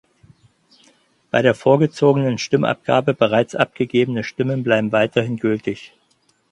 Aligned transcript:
Die 0.73 0.89
bei 1.29 1.43
der 1.43 1.53
vorgezogene 1.53 2.35
Stimmabgabe 2.39 3.13
bereits 3.13 3.53
abgegebenen 3.53 4.23
Stimmen 4.23 4.63
bleiben 4.63 4.91
weiterhin 4.91 5.37
gültig. 5.37 5.93